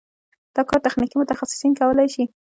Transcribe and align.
دا 0.55 0.61
کار 0.69 0.79
تخنیکي 0.87 1.15
متخصصین 1.21 1.73
کولی 1.79 2.07
شي. 2.13 2.23